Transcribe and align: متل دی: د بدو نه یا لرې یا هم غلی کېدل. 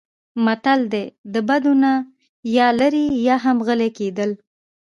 متل 0.45 0.79
دی: 0.91 1.05
د 1.33 1.35
بدو 1.47 1.73
نه 1.83 1.93
یا 2.57 2.67
لرې 2.79 3.05
یا 3.27 3.35
هم 3.45 3.57
غلی 3.67 3.89
کېدل. 3.97 4.31